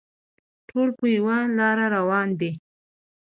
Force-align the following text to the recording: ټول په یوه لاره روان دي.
ټول 0.67 0.89
په 0.97 1.05
یوه 1.15 1.37
لاره 1.57 1.85
روان 1.95 2.27
دي. 2.39 2.51